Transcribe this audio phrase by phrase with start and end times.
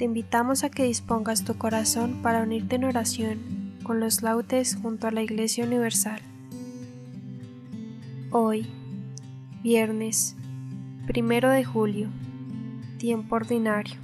[0.00, 5.06] Te invitamos a que dispongas tu corazón para unirte en oración con los lautes junto
[5.06, 6.22] a la Iglesia Universal.
[8.30, 8.66] Hoy,
[9.62, 10.36] viernes,
[11.06, 12.08] primero de julio,
[12.96, 13.96] tiempo ordinario.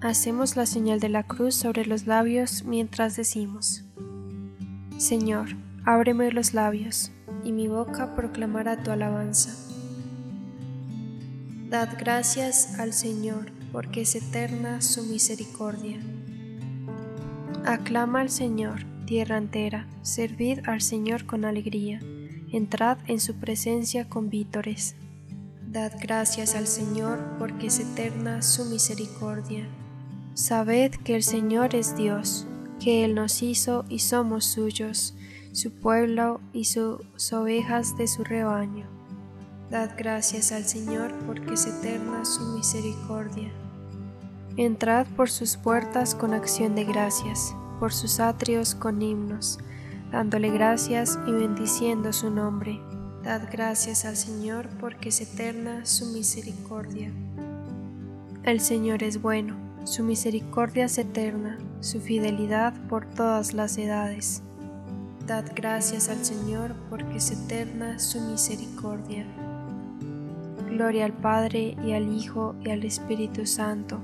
[0.00, 3.82] Hacemos la señal de la cruz sobre los labios mientras decimos,
[4.96, 7.10] Señor, ábreme los labios,
[7.42, 9.56] y mi boca proclamará tu alabanza.
[11.68, 15.98] Dad gracias al Señor, porque es eterna su misericordia.
[17.64, 22.00] Aclama al Señor, tierra entera, servid al Señor con alegría,
[22.52, 24.94] entrad en su presencia con vítores.
[25.70, 29.68] Dad gracias al Señor, porque es eterna su misericordia.
[30.32, 32.46] Sabed que el Señor es Dios,
[32.80, 35.14] que Él nos hizo y somos suyos,
[35.52, 38.97] su pueblo y sus ovejas de su rebaño.
[39.70, 43.52] Dad gracias al Señor porque es eterna su misericordia.
[44.56, 49.58] Entrad por sus puertas con acción de gracias, por sus atrios con himnos,
[50.10, 52.80] dándole gracias y bendiciendo su nombre.
[53.22, 57.12] Dad gracias al Señor porque es eterna su misericordia.
[58.44, 64.42] El Señor es bueno, su misericordia es eterna, su fidelidad por todas las edades.
[65.26, 69.26] Dad gracias al Señor porque es eterna su misericordia.
[70.68, 74.00] Gloria al Padre y al Hijo y al Espíritu Santo,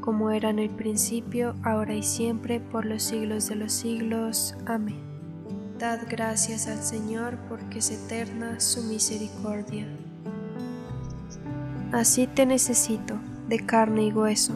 [0.00, 4.56] como era en el principio, ahora y siempre, por los siglos de los siglos.
[4.66, 5.00] Amén.
[5.78, 9.86] Dad gracias al Señor porque es eterna su misericordia.
[11.92, 13.18] Así te necesito,
[13.48, 14.54] de carne y hueso,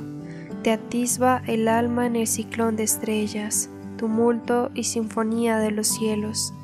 [0.63, 6.55] te atisba el alma en el ciclón de estrellas, tumulto y sinfonía de los cielos,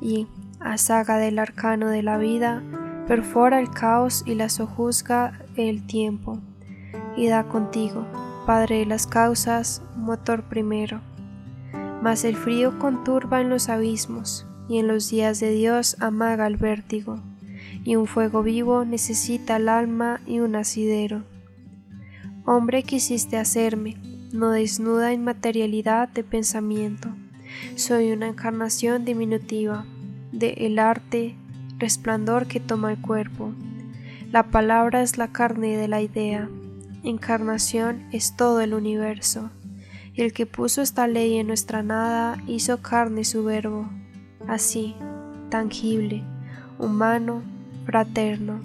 [0.00, 0.26] y,
[0.60, 2.62] a saga del arcano de la vida,
[3.06, 6.40] perfora el caos y la sojuzga el tiempo,
[7.16, 8.06] y da contigo,
[8.46, 11.00] Padre de las causas, motor primero.
[12.02, 16.56] Mas el frío conturba en los abismos, y en los días de Dios amaga el
[16.56, 17.20] vértigo,
[17.84, 21.22] y un fuego vivo necesita el alma y un asidero.
[22.44, 23.96] Hombre quisiste hacerme,
[24.32, 27.08] no desnuda inmaterialidad de pensamiento.
[27.76, 29.86] Soy una encarnación diminutiva
[30.32, 31.36] de el arte,
[31.78, 33.52] resplandor que toma el cuerpo.
[34.30, 36.48] La palabra es la carne de la idea.
[37.02, 39.50] Encarnación es todo el universo.
[40.14, 43.88] El que puso esta ley en nuestra nada hizo carne su verbo,
[44.46, 44.94] así,
[45.50, 46.22] tangible,
[46.78, 47.42] humano,
[47.84, 48.60] fraterno.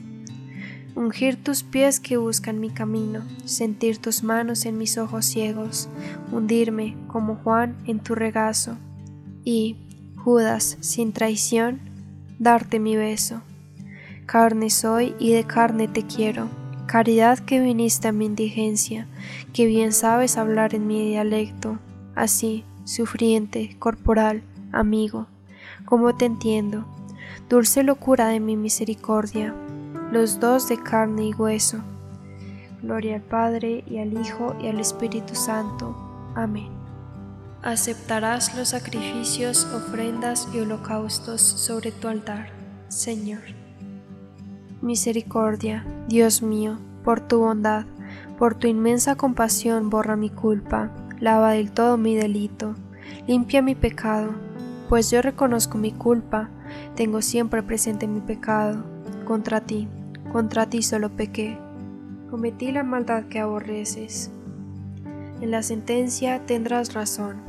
[0.95, 5.89] Ungir tus pies que buscan mi camino, sentir tus manos en mis ojos ciegos,
[6.31, 8.77] hundirme como Juan en tu regazo.
[9.43, 9.77] Y,
[10.17, 11.79] Judas, sin traición,
[12.39, 13.41] darte mi beso.
[14.25, 16.47] Carne soy y de carne te quiero,
[16.87, 19.07] caridad que viniste a mi indigencia,
[19.53, 21.77] que bien sabes hablar en mi dialecto,
[22.15, 24.41] así, sufriente, corporal,
[24.71, 25.27] amigo,
[25.85, 26.85] como te entiendo,
[27.49, 29.53] dulce locura de mi misericordia,
[30.11, 31.79] los dos de carne y hueso.
[32.81, 35.95] Gloria al Padre y al Hijo y al Espíritu Santo.
[36.35, 36.78] Amén.
[37.61, 42.51] Aceptarás los sacrificios, ofrendas y holocaustos sobre tu altar,
[42.87, 43.41] Señor.
[44.81, 47.85] Misericordia, Dios mío, por tu bondad,
[48.37, 50.89] Por tu inmensa compasión borra mi culpa,
[51.19, 52.75] lava del todo mi delito,
[53.27, 54.31] limpia mi pecado,
[54.87, 56.49] pues yo reconozco mi culpa,
[56.95, 58.85] tengo siempre presente mi pecado,
[59.25, 59.89] contra ti,
[60.31, 61.57] contra ti solo pequé,
[62.29, 64.31] cometí la maldad que aborreces.
[65.41, 67.48] En la sentencia tendrás razón,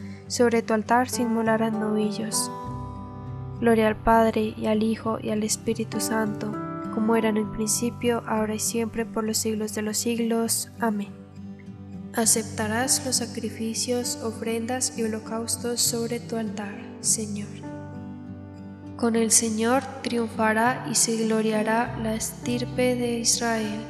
[0.31, 2.49] Sobre tu altar se inmolarán novillos.
[3.59, 6.53] Gloria al Padre y al Hijo y al Espíritu Santo,
[6.93, 10.71] como era en el principio, ahora y siempre, por los siglos de los siglos.
[10.79, 11.09] Amén.
[12.15, 17.49] Aceptarás los sacrificios, ofrendas y holocaustos sobre tu altar, Señor.
[18.95, 23.81] Con el Señor triunfará y se gloriará la estirpe de Israel.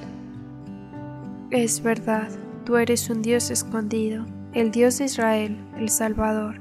[1.51, 2.29] Es verdad,
[2.65, 6.59] tú eres un Dios escondido, el Dios de Israel, el Salvador.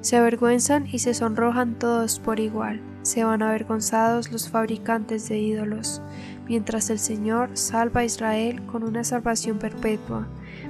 [0.00, 6.02] Se avergüenzan y se sonrojan todos por igual, se van avergonzados los fabricantes de ídolos,
[6.48, 10.26] mientras el Señor salva a Israel con una salvación perpetua,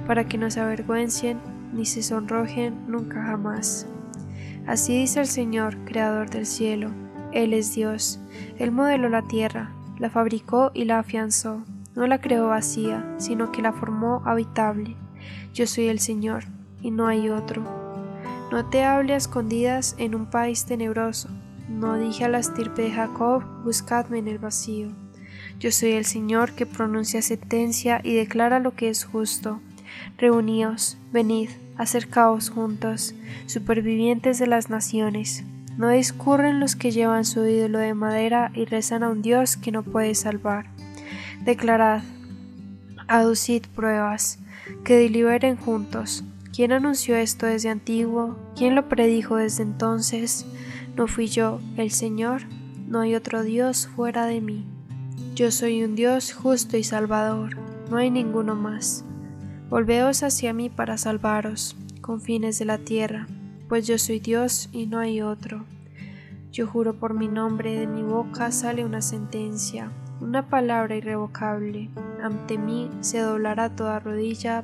[0.07, 1.39] para que no se avergüencen
[1.73, 3.87] ni se sonrojen nunca jamás.
[4.65, 6.91] Así dice el Señor, Creador del cielo,
[7.31, 8.19] Él es Dios,
[8.57, 11.63] Él modeló la tierra, la fabricó y la afianzó
[11.95, 14.95] no la creó vacía, sino que la formó habitable.
[15.53, 16.45] Yo soy el Señor,
[16.83, 17.63] y no hay otro.
[18.51, 21.29] No te hable a escondidas en un país tenebroso.
[21.67, 24.89] No dije a la estirpe de Jacob, buscadme en el vacío.
[25.59, 29.59] Yo soy el Señor que pronuncia sentencia y declara lo que es justo.
[30.17, 33.15] Reuníos, venid, acercaos juntos,
[33.47, 35.43] supervivientes de las naciones.
[35.77, 39.71] No discurren los que llevan su ídolo de madera y rezan a un Dios que
[39.71, 40.67] no puede salvar.
[41.43, 42.03] Declarad,
[43.07, 44.39] aducid pruebas,
[44.83, 46.23] que deliberen juntos.
[46.55, 48.37] ¿Quién anunció esto desde antiguo?
[48.55, 50.45] ¿Quién lo predijo desde entonces?
[50.95, 52.43] ¿No fui yo, el Señor?
[52.87, 54.65] No hay otro Dios fuera de mí.
[55.33, 57.57] Yo soy un Dios justo y salvador,
[57.89, 59.03] no hay ninguno más.
[59.69, 63.25] Volveos hacia mí para salvaros, confines de la tierra,
[63.67, 65.65] pues yo soy Dios y no hay otro.
[66.51, 69.91] Yo juro por mi nombre, de mi boca sale una sentencia
[70.23, 71.89] una palabra irrevocable.
[72.21, 74.63] Ante mí se doblará toda rodilla,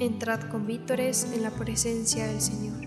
[0.00, 2.86] Entrad con vítores en la presencia del Señor.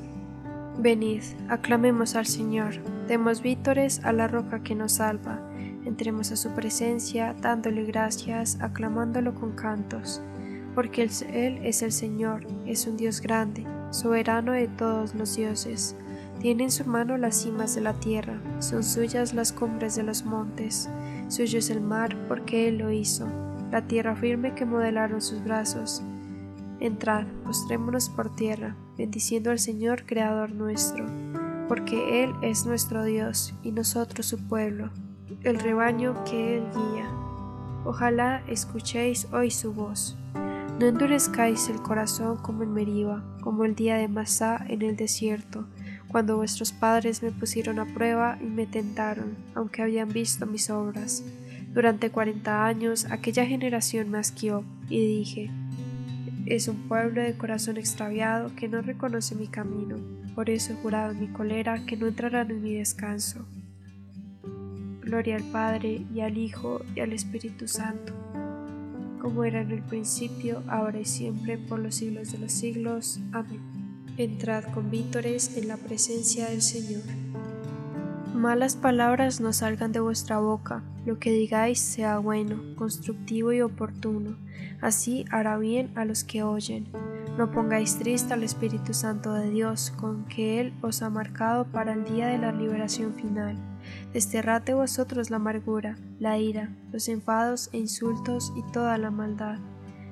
[0.80, 2.76] Venid, aclamemos al Señor,
[3.06, 5.42] demos vítores a la roca que nos salva,
[5.84, 10.22] entremos a su presencia dándole gracias, aclamándolo con cantos,
[10.74, 11.02] porque
[11.34, 15.98] Él es el Señor, es un Dios grande, soberano de todos los dioses.
[16.40, 20.24] Tiene en su mano las cimas de la tierra, son suyas las cumbres de los
[20.24, 20.90] montes.
[21.28, 23.28] Suyo es el mar, porque Él lo hizo,
[23.70, 26.02] la tierra firme que modelaron sus brazos.
[26.82, 31.06] Entrad, postrémonos por tierra, bendiciendo al Señor Creador nuestro,
[31.68, 34.90] porque Él es nuestro Dios y nosotros su pueblo,
[35.44, 37.08] el rebaño que Él guía.
[37.86, 40.18] Ojalá escuchéis hoy su voz.
[40.80, 45.68] No endurezcáis el corazón como en Meriba, como el día de Masá en el desierto,
[46.08, 51.24] cuando vuestros padres me pusieron a prueba y me tentaron, aunque habían visto mis obras.
[51.74, 55.52] Durante cuarenta años aquella generación me asqueó, y dije,
[56.46, 59.98] es un pueblo de corazón extraviado que no reconoce mi camino,
[60.36, 63.46] por eso he jurado en mi colera que no entrarán en mi descanso.
[65.02, 68.14] Gloria al Padre y al Hijo y al Espíritu Santo,
[69.22, 73.20] como era en el principio, ahora y siempre, por los siglos de los siglos.
[73.32, 73.60] Amén.
[74.18, 77.04] Entrad con vítores en la presencia del Señor.
[78.42, 84.36] Malas palabras no salgan de vuestra boca, lo que digáis sea bueno, constructivo y oportuno,
[84.82, 86.88] así hará bien a los que oyen.
[87.38, 91.94] No pongáis triste al Espíritu Santo de Dios, con que Él os ha marcado para
[91.94, 93.58] el día de la liberación final.
[94.12, 99.60] Desterrad de vosotros la amargura, la ira, los enfados e insultos y toda la maldad.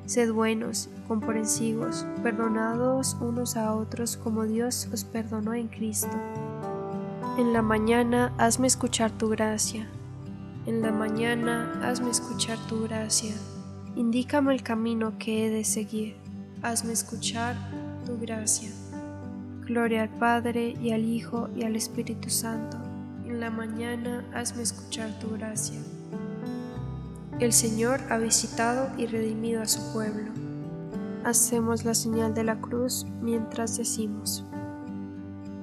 [0.05, 6.15] Sed buenos, comprensivos, perdonados unos a otros como Dios os perdonó en Cristo.
[7.39, 9.87] En la mañana hazme escuchar tu gracia.
[10.65, 13.33] En la mañana hazme escuchar tu gracia.
[13.95, 16.17] Indícame el camino que he de seguir.
[16.63, 17.55] Hazme escuchar
[18.05, 18.69] tu gracia.
[19.61, 22.75] Gloria al Padre y al Hijo y al Espíritu Santo.
[23.25, 25.79] En la mañana hazme escuchar tu gracia.
[27.39, 30.29] El Señor ha visitado y redimido a su pueblo.
[31.23, 34.43] Hacemos la señal de la cruz mientras decimos,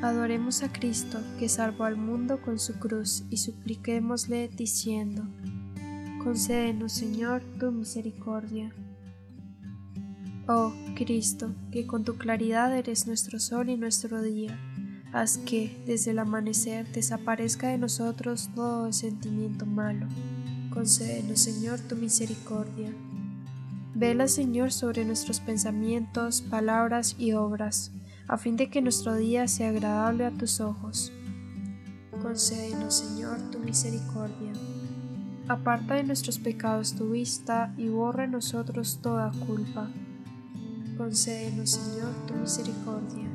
[0.00, 5.24] Adoremos a Cristo, que salvó al mundo con su cruz, y supliquémosle diciendo,
[6.22, 8.72] Concédenos, Señor, tu misericordia.
[10.46, 14.56] Oh Cristo, que con tu claridad eres nuestro sol y nuestro día,
[15.12, 20.06] haz que, desde el amanecer, desaparezca de nosotros todo sentimiento malo.
[20.72, 22.92] Concédenos, Señor, tu misericordia.
[23.96, 27.90] Vela, Señor, sobre nuestros pensamientos, palabras y obras
[28.28, 31.10] a fin de que nuestro día sea agradable a tus ojos.
[32.22, 34.52] Concédenos, Señor, tu misericordia.
[35.48, 39.88] Aparta de nuestros pecados tu vista y borra en nosotros toda culpa.
[40.98, 43.28] Concédenos, Señor, tu misericordia.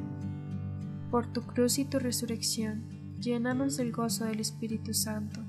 [1.09, 2.83] Por tu cruz y tu resurrección,
[3.19, 5.41] llénanos del gozo del Espíritu Santo.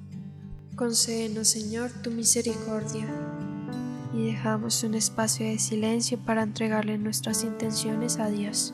[0.75, 3.07] Concédenos, Señor, tu misericordia.
[4.15, 8.73] Y dejamos un espacio de silencio para entregarle nuestras intenciones a Dios.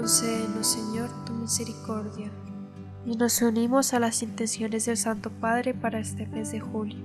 [0.00, 2.30] Concédenos, Señor, tu misericordia.
[3.04, 7.00] Y nos unimos a las intenciones del Santo Padre para este mes de julio.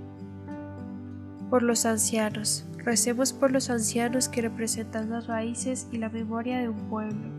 [1.50, 2.66] Por los ancianos.
[2.78, 7.32] Recemos por los ancianos que representan las raíces y la memoria de un pueblo,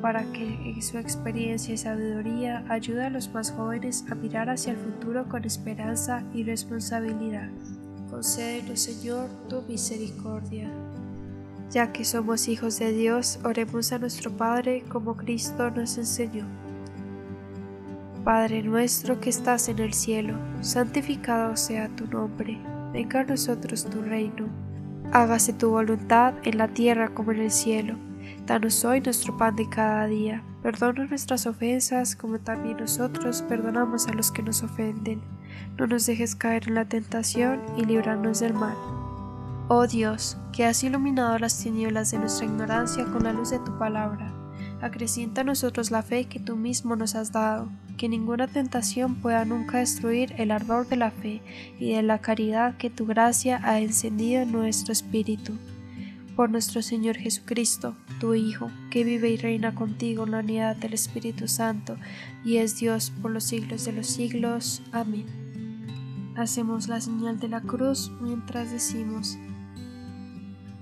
[0.00, 4.74] para que en su experiencia y sabiduría ayude a los más jóvenes a mirar hacia
[4.74, 7.48] el futuro con esperanza y responsabilidad.
[8.10, 10.70] Concédenos, Señor, tu misericordia.
[11.70, 16.44] Ya que somos hijos de Dios, oremos a nuestro Padre como Cristo nos enseñó.
[18.24, 22.58] Padre nuestro que estás en el cielo, santificado sea tu nombre,
[22.92, 24.48] venga a nosotros tu reino,
[25.12, 27.96] hágase tu voluntad en la tierra como en el cielo.
[28.46, 34.12] Danos hoy nuestro pan de cada día, perdona nuestras ofensas como también nosotros perdonamos a
[34.12, 35.22] los que nos ofenden
[35.78, 38.76] no nos dejes caer en la tentación y líbranos del mal.
[39.72, 43.78] Oh Dios, que has iluminado las tinieblas de nuestra ignorancia con la luz de tu
[43.78, 44.34] palabra,
[44.82, 49.44] acrecienta a nosotros la fe que tú mismo nos has dado, que ninguna tentación pueda
[49.44, 51.40] nunca destruir el ardor de la fe
[51.78, 55.52] y de la caridad que tu gracia ha encendido en nuestro espíritu.
[56.34, 60.94] Por nuestro Señor Jesucristo, tu Hijo, que vive y reina contigo en la unidad del
[60.94, 61.96] Espíritu Santo,
[62.44, 64.82] y es Dios por los siglos de los siglos.
[64.90, 65.26] Amén.
[66.36, 69.38] Hacemos la señal de la cruz mientras decimos,